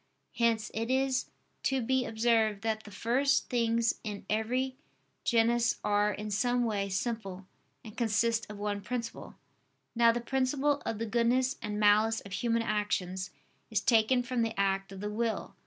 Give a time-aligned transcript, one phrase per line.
[0.35, 1.29] Hence it is
[1.61, 4.75] to be observed that the first things in every
[5.23, 7.45] genus, are, in some way, simple
[7.83, 9.35] and consist of one principle.
[9.93, 13.29] Now the principle of the goodness and malice of human actions
[13.69, 15.55] is taken from the act of the will.